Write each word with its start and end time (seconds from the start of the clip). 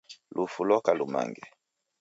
Lufu 0.35 0.61
loka 0.69 0.91
lumange 0.99 1.41